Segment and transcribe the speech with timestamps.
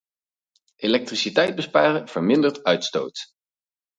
[0.79, 3.19] Elektriciteit besparen vermindert uitstoot